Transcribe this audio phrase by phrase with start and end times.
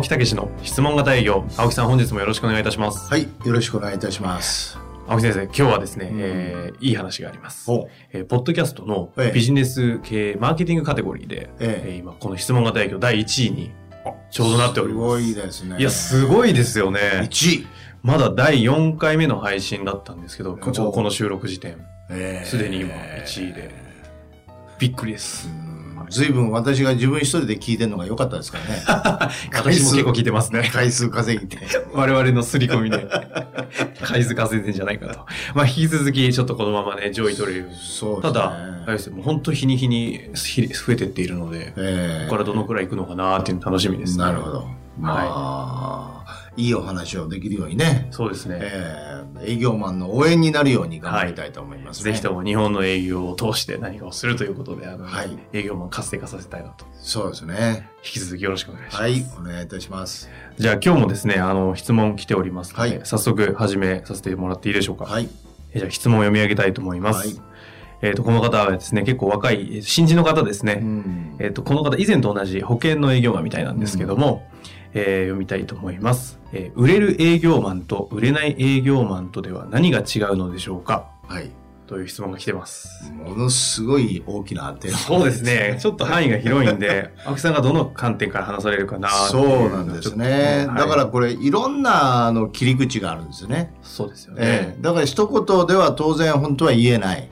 [0.00, 1.44] 青木武の質問型営業。
[1.58, 3.10] 青木さん本日もよろしくお願いいたします。
[3.10, 4.78] はい、よろしくお願いいたします。
[5.06, 6.18] 青木先生今日はですね、うん。
[6.22, 7.70] えーいい話があります。
[7.70, 9.32] おえーポッドキャストのええ。
[9.34, 11.90] ビジネス系マーケティングカテゴリーで、ええ。
[11.90, 13.72] えー今この質問型営業第1位に
[14.30, 15.02] ちょうどなっております。
[15.02, 15.76] すごいですね。
[15.78, 17.00] いやすごいですよね。
[17.24, 17.66] 1位。
[18.02, 20.70] まだ第4回目の配信だったんですけどこ
[21.02, 21.76] の収録時点。
[22.08, 23.70] えすでに今1位で。
[24.78, 25.46] びっくりです。
[25.46, 25.69] ずい
[26.32, 28.82] ぶん私が自分一人で聞いてるのが良かったですからね。
[29.54, 31.58] 私も結構聞いてますね回数稼ぎて。
[31.92, 33.08] 我々の刷り込みで
[34.02, 35.20] 回数稼いでんじゃないかと
[35.54, 38.22] まあ引き続きちょっとこのままね上位取れるそうね。
[38.22, 38.52] ただ、
[38.84, 44.24] あれですよもう本当日に日にひ増えてっているので、えここからどのくらい行くのかなっていうの楽しみですね。
[44.24, 44.80] なるほど。
[44.98, 48.08] まあ、いいお話をできるようにね。
[48.10, 48.58] そうですね。
[48.60, 49.10] えー
[49.42, 52.12] 営業マンの応援になるように頑張りたいと思いますね。
[52.12, 56.84] ぜひとも日本の営業を通して何かをするということで、あの、はい営業マン活性化させたいなと。
[56.94, 57.88] そうですね。
[58.04, 59.02] 引き続きよろしくお願いします。
[59.02, 60.28] はい、お願いいたします。
[60.58, 65.04] じゃあ今日もですね、あの、質問来ておりますので、はい早速始めさせてもらっていいでしょうか。
[65.04, 65.28] はい。
[65.72, 67.28] えじゃあ質問を読み上げたいと思います。
[67.28, 67.40] はい
[68.02, 70.78] えっ、と、この方はですね、結構若い、え新人の方ですね。
[70.80, 74.48] うんえっ、と、この方、以前と同じ保険の営業マンみたいなんですけども、
[74.94, 81.06] えー読みたいと思います、えー売れる営業マンと売れない営業マンとでは何が違うのでしょうか？
[81.28, 81.50] はい。
[81.86, 83.12] という質問が来てます。
[83.12, 85.76] ものすごい大きなテーマそうですね。
[85.80, 90.66] ちょっと範囲が広いんで、 青木さんがどの観点から話されるかなそいううなんですね。
[90.68, 93.74] とだからはいこれいろんなあの切り口があるんですよね。
[93.82, 94.40] そうですよね。
[94.40, 97.28] ええだから一言では当然本当は言えない。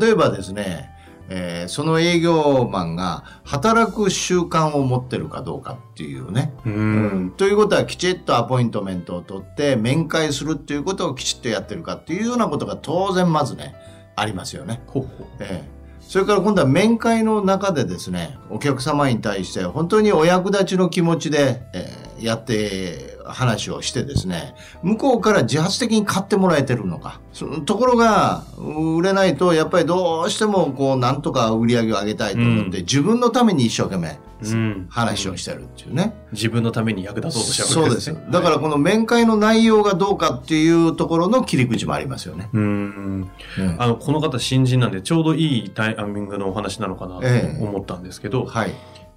[0.00, 0.90] 例えばですね、
[1.28, 6.52] えーその営業マンが働く習慣を持ってるかどうかっていうね。
[6.66, 6.70] う。
[6.70, 13.74] うんということはきちっとアポイントメントを取って面会するっていうことをきちっとやってるかっていうようなことが当然まずね、
[14.16, 14.82] ありますよね。
[14.86, 15.26] ほうほう。
[15.40, 27.20] ええそれから今度は面会の中でですね、お客様に対して本当にお役立ちの気持ちで、えーやって話をしてですね、向こうから自発的に買ってもらえてるのか。
[27.32, 34.86] そのところが、売れないと、やっぱりどうしてもこう、なんとか売り上げを上げたいと思って、うん自分のために一生懸命うん。
[34.90, 36.14] 話をしてるっていうね。
[36.32, 38.14] 自分のために役立とうとしちゃそううです。
[38.30, 42.48] だからこの面会の内容がどうかっていうところの切り口もありますよね。
[42.52, 43.30] うん。
[43.58, 48.72] うんあの、この方新人なんで、ちょうどいいタイミングのお話なのかなとええ思ったんですけど、はい。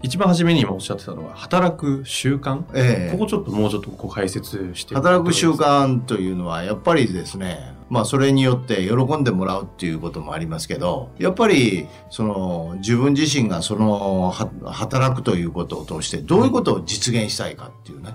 [0.05, 3.11] 一番初めに今おっしゃってたのが、働く習慣、ええ。
[3.11, 4.93] ここちょっともうちょっとこう解説して。
[4.93, 14.31] 働く習慣というのはやっぱりですねまあそれによって喜んでもらうっていうこともありますけどやっぱりその自分自身がそのは
[14.73, 18.13] 働くということを通してどういうことを実現したいかっていうね、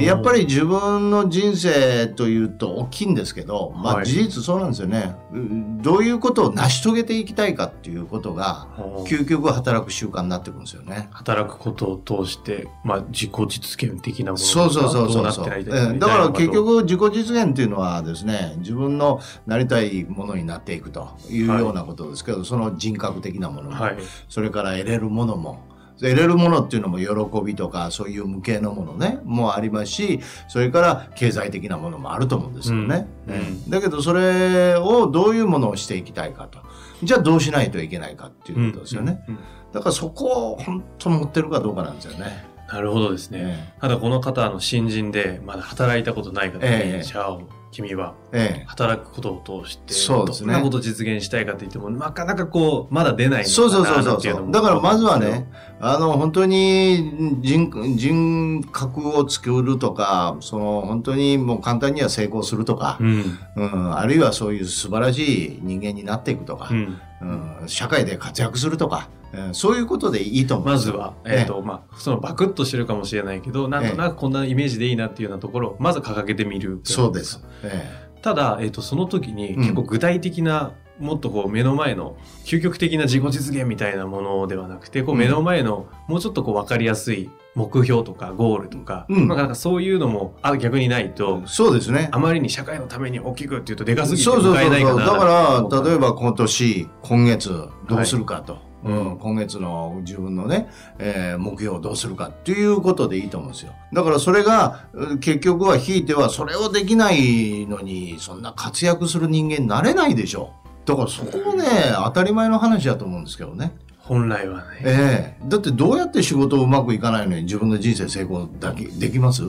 [0.00, 5.14] やっぱり自分の人生というと大きいんですけど、まはいあ事実そうなんですよね。
[5.32, 8.68] うんどういうことを成し遂げていきたいかっていうことが、
[9.06, 11.08] 究極働く習慣になってくるんですよね。
[11.10, 15.46] 働くことを通して、まあ、自己実現的なものそうそうそうどそううそう。
[15.46, 23.98] なってなりたいええだから結み局自己実現っていうのはですね、自分のなりたいものになっていくというはいようなことですけど、その人格的なものも、はい。
[24.28, 25.60] それから得れるものも、
[26.02, 33.34] 得れるものっていうのも喜びとかそういう無形のものねもありますしそれから経済的なものもあると思うんですよね、うん。
[33.34, 36.58] うんだけどそれをどういうものをしていきたいかと。
[37.02, 39.24] じゃあどうしないといけないかっていうことですよね、
[39.72, 42.46] だからそこを本当持ってるかどうかなんですよね。
[42.72, 43.74] なるほどですね。
[43.80, 47.02] ただこの方、あの、新人で、まだ働いたことない方に、ええ。
[47.02, 47.38] じゃあ、
[47.72, 63.38] 君はええ働くことを通して、そうですねどんなことを実現したいかって言っても、なかなかこう、まだ出ないそうそうそうそうっていうだからまずはね、あの、本当に人、人格を作るとか、その、本当にもう簡単には成功するとかう、ん。
[63.56, 67.00] うん、あるいはそういう素晴らしい人間になっていくとかう、ん。
[67.22, 69.22] うん、社会で活躍するとか、うん
[69.54, 76.80] そういうことでいいと思うまずは、えっ、と、まあ、そのバクッとしてるかもしれないけど、なんとなくこんなイメージでいいなっていうようなところを、まず掲げてみる。
[76.84, 77.42] そうです。。
[77.64, 79.62] えただ、えっ、と、その時にうん。
[79.62, 85.20] 結構具体的な、もっとこう目の前の究極的な自己実現みたいなものではなくて、こううん。
[85.20, 89.26] 目の前のもうちょっとこう分かりやすい目標とかゴールとか、うん。
[89.28, 92.08] なんかなんかそういうのもあ逆にないとえ、そうですね。
[92.12, 94.98] あまりに社会のために大きくっていうとでかすぎてそうそうそうそう。
[95.00, 100.68] だから、例えば、ば今年、今月、どうするかとうん、今月の自分のね、
[100.98, 103.72] えー目標をどうするかっていうことでいいと思うんですよ。
[103.92, 110.52] だからそれが、うん結局はひいてはそれをできないのに、そんな活躍する人間になれないでしょ。
[110.84, 111.64] だからそこもね、
[112.04, 113.72] 当たり前の話だと思うんですけどね。
[113.98, 114.66] 本来はね。
[114.80, 119.44] ええだってどうやって仕事うまくいかないのに自分の人生成功だけできます？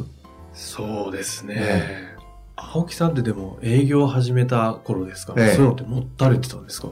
[0.53, 1.56] そうですね。
[1.57, 2.13] え
[2.56, 6.89] 青木さんってでも営業を始めた頃ですか、ええそういうのって持たれてたんですか？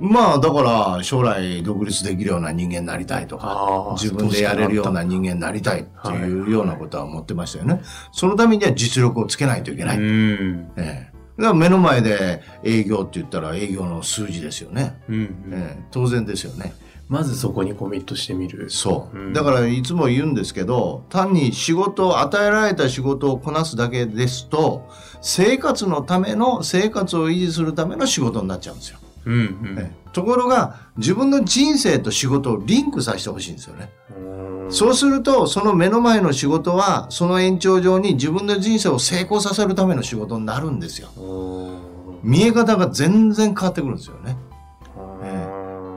[0.00, 0.62] まあだか
[0.96, 7.80] ら将来独立できるような人間になりたいとか、自分でやれるような人間になりたいっていうようなことは思ってましたよね。
[8.12, 9.98] そのためには実力をつけないといけない。
[9.98, 10.72] うん。
[10.76, 15.00] ええだから目の前で営業って言ったら営業の数字ですよね。
[15.08, 16.74] うんうんええ当然ですよね。
[17.08, 18.70] まずそこにコミットしてみる。
[18.70, 19.18] そう。
[19.18, 24.88] うんだからいつも言うんですけど、単に仕事を、与えられた仕事をこなすだけですと、
[25.20, 28.98] 生活のための、生活を維持するための仕事になっちゃうんですよ。
[29.24, 33.90] うんうんええところが、自分の人生と仕事をリンクさせてほしいんですよね。
[34.14, 41.08] うんそうすると、その目の前の仕事は、その延長上に自分の人生を成功させるための仕事になるんですよ。
[41.16, 41.82] うん
[42.22, 44.36] 見え方が全然変わってくるんですよね。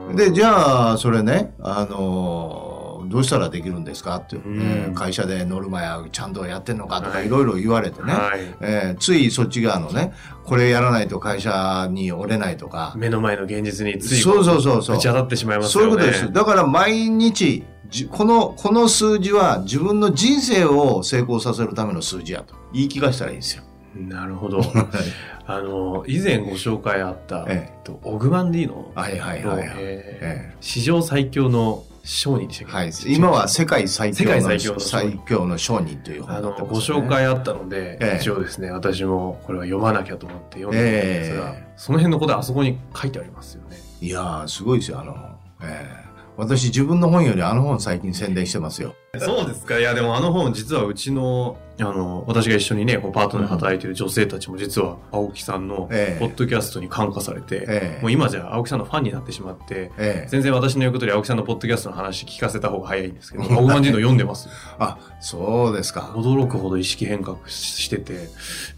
[0.10, 2.65] うんで、じゃあ、それね、あのー
[3.10, 4.18] どうしたらできるんですか？
[4.18, 8.40] って、うんえー会社でノルマやちゃんとやってんのかとかはいいろいろ言われてね、はい。
[8.62, 10.14] えーついそっち側のね、
[10.44, 15.84] これやらないと会社に折れないとか、目の前の現実についそうそうそうそうぶち当たってしまいますそう。
[15.84, 16.32] いうことです。
[16.32, 23.64] だから毎日、じこの、この数字は自分の人生を成功させるための数字やと言い聞かせたらいいんですよ。
[23.96, 24.62] なるほど。
[25.48, 29.68] あの、以前ご紹介あった、えええっとオグマンディーノはいはいはいはい。
[29.78, 32.74] えーえ史上最強の商人でしたっけ？
[32.74, 38.18] はい、今は世界最強の最強の最強の商人というあの、本になってご紹介あったので、ええ。
[38.22, 41.74] 一応ですね、私もこれは読まなきゃと思って読んでみたんですが、ええ。
[41.76, 43.78] その辺のことはあそこに書いてありますよね。
[44.00, 45.16] いやー、すごいですよ、あの、
[45.64, 46.06] ええ。
[46.38, 48.94] 私自分の本よりあの本最近宣伝してますよ。
[49.20, 64.54] そうですかいや、でもあの本、実はうちの、あの、私が一緒にね、こうパートナーで働いている女性たちも実は、青木さんの、ポええッドキャストに感化されて、ええもう今じゃ青木さんのファンになってしまって、ええ全然私の言うことより青木さんのポッドキャストの話聞かせた方が早いんですけど、オグマンディーノ読んでますよ。
[64.80, 66.14] あ、そうですか。
[66.16, 68.30] 驚くほど意識変革してて、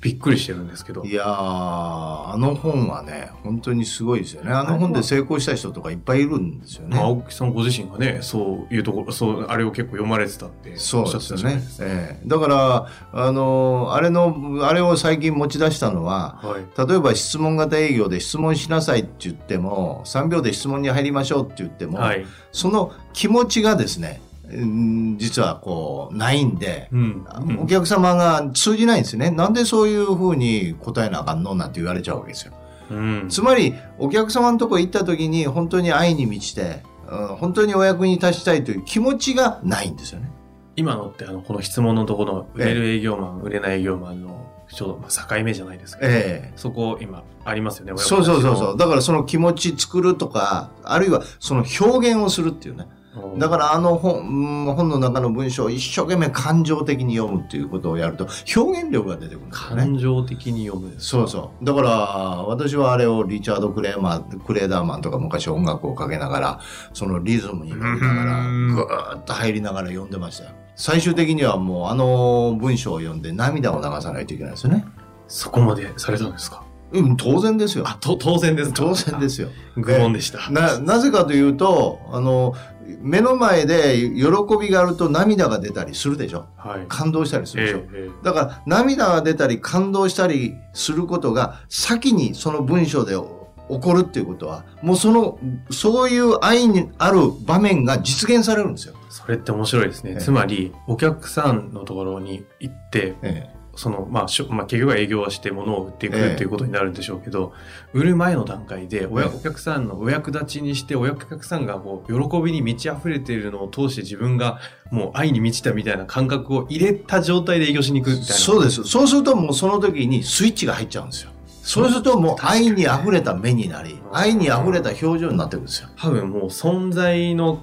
[0.02, 1.14] びっくりしてるんですけどい。
[1.14, 4.52] やー、あの本はね、本当にすごいですよね。
[4.52, 6.96] あの本で成功した人とかいっぱいいるんですよね。
[6.96, 11.62] まあ青木さんご自身がね、そういうところ、そう、あれを結構読まれてたってそうですよね。
[11.80, 16.88] ええだから、あの、あれの、あれを最近持ち出したのは、はい。
[16.88, 22.26] 例えば質問型営業で質問しなさいって言っても、3秒で質問に入りましょうって言っても、はい。
[22.52, 27.26] その気持ちがですね、うん実はこう、ないんで、うん。
[27.62, 29.30] お客様が通じないんですね。
[29.32, 32.54] なんでそういうふうに答えなあかんのなんて言われちゃうわけですよ。
[32.90, 33.28] うん。
[33.30, 40.30] つまり、お客様のとこ行った時に本当に愛に満ちて、うん本当にお役に立ちたいという気持ちがないんですよね。
[40.76, 46.00] 今のってあの、この質問のところの売れる営業マン、売れない営業マンの、ちょうどまあ境目じゃないですか。
[46.04, 47.94] ええそこ今ありますよね。
[47.96, 48.76] そうそうそうそう。
[48.76, 48.78] う。
[48.78, 52.88] だからその気持ち作るとか、あるいはその表現をするっていうね。
[53.38, 59.82] だからあの本うん本の中の文章を一生懸命感情的に読むっていうことをやると表現力が出てくるんですよね。
[59.84, 60.94] 感情的に読む。
[60.98, 61.66] そうそう。
[61.66, 66.60] だから、私はあれをリチャード・クレーマー、クレーダーマンとか昔音楽をかけながら、
[66.94, 70.52] そのリズムに乗りながら、うんぐーっと入りながら読んでましたよ。
[70.76, 74.86] 最終的にはもうあの文章を読んで涙を流さないといけないですよね。
[75.28, 76.64] そこまでされたんですか？
[76.92, 77.84] うん、当然ですよ。
[77.88, 79.50] あ、と、当然ですか当然ですよ。
[79.76, 80.50] 愚問でした。
[80.52, 82.54] な、なぜかというと、あの、
[83.02, 84.28] 目の前で喜
[84.60, 86.48] びがあると涙が出たりするでしょ。
[86.56, 86.86] はい。
[86.88, 87.78] 感動したりするでしょ。
[87.94, 95.40] ええだから涙が出たり感動したりすることが先にその文章で起こるっていうことはもうその
[95.70, 98.96] そういう愛にある場面が実現されるんですよ。
[99.10, 100.12] それって面白いですね。
[100.12, 107.54] ええつまり、お客さんのところに行って、えその、まあ、しょまあ、結局は営業はして物を売っていくええっていうことになるんでしょうけど、
[107.94, 114.60] 売る前の段階でおや、ええお客さんのお役立ちにして、お客さんがこう、喜びに満ち溢れているのを通して自分が
[114.92, 118.34] もう愛に満ちたみたいな感覚を入れた状態で営業しに行くみたいな。
[118.34, 118.84] そうです。
[118.84, 121.32] そうするともうその時にスイッチが入っちゃうんですよ。
[121.68, 125.90] そうするともう愛に溢れた目になり、愛に溢れた表情になってくるんですよ。
[125.98, 127.62] 多分もう存在の、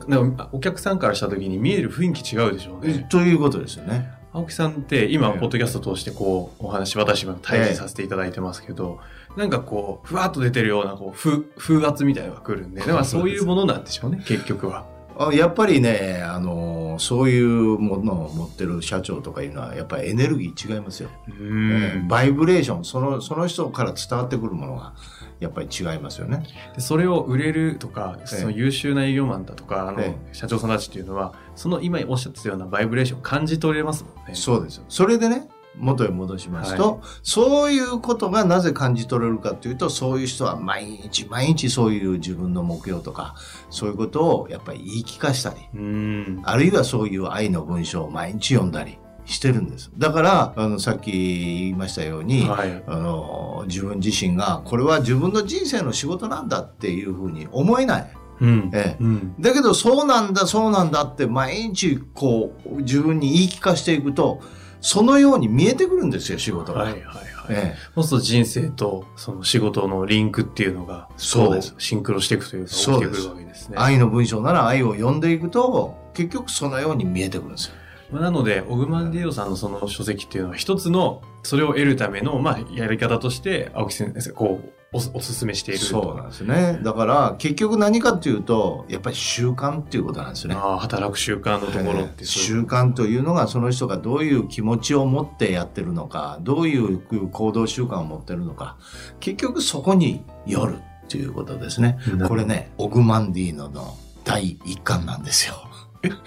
[0.52, 3.06] お客さんからした時に見える雰囲気違うでしょうね。
[3.09, 4.24] ということですよね。
[4.35, 8.99] 青木さんって今、ええポッドキャスト通してこう、お話、私今対峙させていただいてますけど、
[9.37, 14.87] なんかこう、ふわっと出てるような、こう、風、風圧みたいなのが来るんで、だからそういうものなんでしょうね、結局は。
[15.18, 24.94] あやっぱりね、あののそういうものを持ってる社長とかいうのはやっぱりエネルギー違いますよ、うえーんバイブレーションそのその人から伝わってくるものが
[25.40, 26.44] やっぱり違いますよね。
[26.75, 28.26] でそれを売れるとか、ええ。
[28.26, 30.16] その優秀な営業マンだとか、あの、え。
[30.33, 34.35] 社長さんたちっていうのは、その今おっしゃってたようなバイブレーションを感じ取れますもんね。
[34.35, 34.85] そうですよ。
[34.88, 43.35] それでね元へ戻しますと、はそういうことがなぜ感じ取れるかというとそういう人は毎日毎日そういう自分の目標とか
[43.71, 46.43] そういうことをやっぱり言い聞かしたりうん。
[46.45, 49.90] あるいはそういう愛の文章を毎日読んだりしてるんです。
[49.97, 52.83] だから、あの、さっき言いましたように、はい。
[52.87, 58.11] あの、自分自身が、これは自分の人生の仕事なんだっていうふうに思えない。
[58.40, 58.71] うん。
[58.75, 59.35] ええうん。
[59.40, 64.40] だけど、そうなんだ、そうなんだって毎日、こう、自分に言い聞かしていくと、
[64.85, 66.83] そのように見えてくるんですよ、仕事が。
[66.83, 67.25] はいはいはい。
[67.49, 73.76] ええそうすると人生とその仕事のリンクっていうのが、そうですシンクロしていくというか、起きてくるわけですね。
[73.79, 77.75] 愛の文章なら愛を読んでいくと、結局そのように見えてくるんですよ。
[78.12, 85.86] まあなので、オグマンディオさんのその書籍っていうのは一つの、それを得るための、まあ、やり方として、青木先生、こう、おおすすめしていると。
[85.86, 86.78] そうなんですね。
[86.82, 90.54] だから、結局何かっていうと、やっぱり習慣っていうことなんですね。
[90.54, 96.98] ああ、働く習慣のところってそういう習慣というのがその人がどういう気持ちを持ってやってるのかどういう
[97.28, 98.76] 行動習慣を持ってるのか
[99.20, 105.63] 結局そこによるということですねうんこれねオグマンディーノの第一巻なんですよ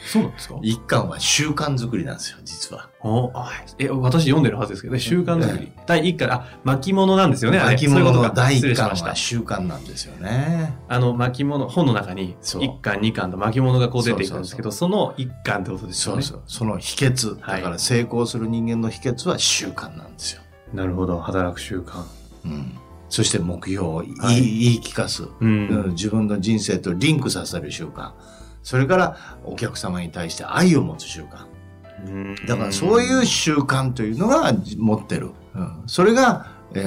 [0.05, 0.59] そうなんですか？
[0.61, 2.89] 一巻は習慣作りなんですよ実は。
[3.01, 5.71] おあえ、私読んでるはずですけどね、習慣作り。
[5.85, 9.15] 第一巻、あ、巻物なんですよね、巻物の第一巻は。
[9.15, 10.75] 習慣なんですよね。
[10.87, 16.21] あの、巻物、本の中に、一巻、二巻と巻物がこう出ていくんですけど、その一巻ってことですよね。
[16.21, 16.43] そうそう。
[16.47, 17.61] その秘訣はい。
[17.61, 20.41] だから成功する人間の秘訣は習慣なんですよ、
[20.73, 22.03] なるほど、働く習慣。
[22.45, 22.77] うん、
[23.09, 25.23] そして目標を言い,、はい言い聞かす。
[25.39, 25.67] うん。
[25.67, 25.89] うん。
[25.91, 28.11] 自分の人生とリンクさせる習慣
[28.67, 31.45] それからお客様に対して愛を持つ習慣。
[32.05, 32.35] うん。
[32.47, 36.81] だからそういう習慣というのが持ってる、うん、それが、え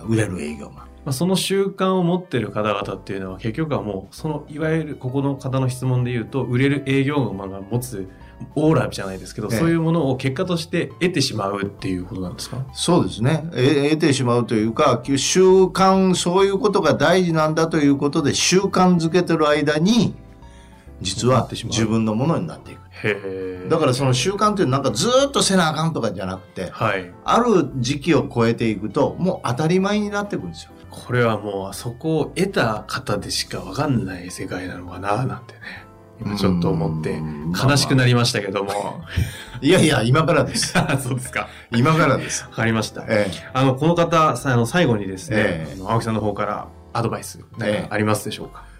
[0.00, 0.84] ー売れる営業マン。
[1.04, 8.08] まあ、その習慣を持ってる方々っていうのは結局はもうそのいわゆるここの方の質問で言うと売れる営業マンが持つ
[8.54, 9.58] オーラじゃないですけど、ええ。
[9.58, 12.64] そういうものを結果として得てしまうっていうことなんですか？
[12.74, 13.44] そうですね。
[13.54, 20.14] え得てしまうというか習慣そういうことが大事なんだということで習慣づけてる間に
[21.04, 22.80] 実は自分のものになっていく。
[23.68, 27.12] だからその習慣というのはなんかずーっとせなあかんとかじゃなくてはい。
[27.24, 30.70] ある時期を超えていくともう当たり前になってくるんですよ。
[30.90, 35.60] これはもうそこを得た方でしかわかんない世界なのかななんてね。
[36.20, 37.52] 今ちょっと思ってうん。
[37.52, 39.02] 悲しくなりましたけども。
[39.60, 40.72] いやいや、今からです。
[41.02, 41.48] そうですか。
[41.72, 42.44] 今からです。
[42.44, 43.04] わかりました。
[43.08, 45.82] えあのこの方さあの最後にですね、ええ。
[45.84, 47.40] 青木さんの方からアドバイス
[47.90, 48.73] ありますでしょうか、え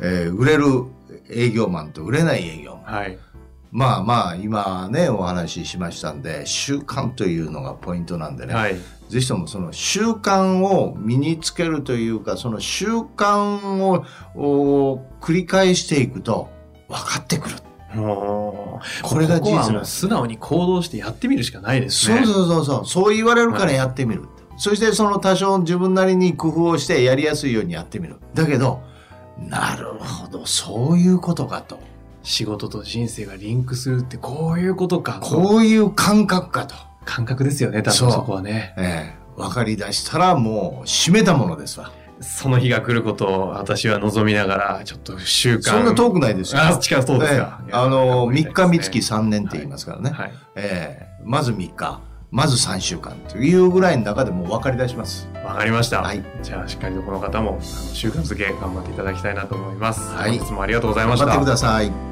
[0.00, 0.84] えー売れる
[1.30, 2.94] 営業マンと売れない営業マン。
[2.94, 3.18] はい
[3.72, 8.54] まあまあ、今ね、お話ししましたんで、習慣というのがポイントなんでね。
[8.54, 8.76] はい
[9.10, 14.04] ぜひともその習慣を身につけるというか、その習慣を
[14.36, 16.48] お繰り返していくと
[16.88, 17.56] 分かってくる。
[17.92, 19.84] これが事実。
[19.84, 22.24] 素直に行動してやってみるしかないですね。
[22.24, 22.86] そうそうそうそう。
[22.86, 24.28] そう言われるからやってみる。
[24.56, 28.18] そしてその多少自分なりに工夫をしてやりやすいようにやってみる。
[28.34, 28.80] だけど、
[29.40, 31.78] なるほど、そういうことかと。
[32.22, 35.20] 仕事と人生がリンクするってこういうことか。
[35.22, 36.74] こういう感覚かと。
[37.04, 38.74] 感覚ですよね、多分そこはね。
[38.76, 41.90] ええ分かり出したらもう締めたものですわ。
[42.20, 45.62] その日が来ることを私は望みながら、ちょっと習慣。
[45.62, 46.60] そんな遠くないですよ。
[46.62, 47.60] あ、近そうですか。
[47.66, 50.10] ええあの、3日三月さ3年って言いますからね。
[50.10, 50.32] はい。
[50.56, 55.28] ええまず3日、まず3週間というぐらいの中でもう分かり出します。
[55.44, 56.02] わかりました。
[56.02, 60.14] はいじゃあ、しっかりとこの方も、あの習慣づけ頑張っていただきたいなと思います。
[60.14, 61.26] はい本日もありがとうございました。
[61.26, 62.10] 頑張ってください。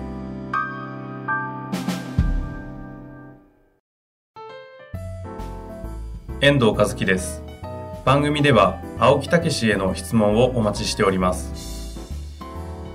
[6.40, 7.42] 遠藤和樹です
[8.04, 11.98] 番組では青木武氏への質問をお待ちしております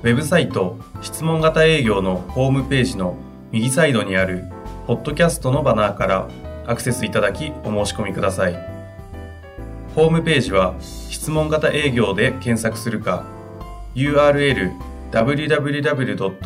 [0.01, 3.18] ウェブサイト質問型営業のホームページの
[3.51, 4.46] 右サイドにある
[4.88, 6.30] ポッドキャストのバナーから
[6.65, 8.53] アクセスいただきお申し込みください
[9.96, 13.25] ホームページは質問型営業で検索するか
[13.96, 14.72] URL
[15.12, 16.43] www.s-mbc.jp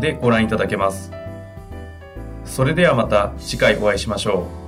[0.00, 1.10] でご覧いただけます
[2.44, 4.59] それではまた次回お会いしましょう。